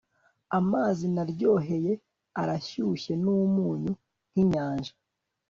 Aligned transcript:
amazi 0.59 1.03
naryoheye 1.15 1.93
arashyushye 2.41 3.13
numunyu, 3.23 3.91
nkinyanja 4.31 4.93